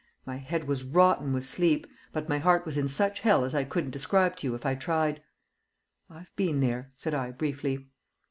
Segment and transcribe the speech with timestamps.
[0.25, 3.63] My head was rotten with sleep, but my heart was in such hell as I
[3.63, 5.21] couldn't describe to you if I tried."
[6.09, 7.87] "I've been there," said I, briefly.